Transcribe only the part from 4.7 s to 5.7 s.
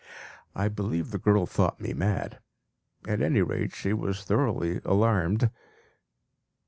alarmed.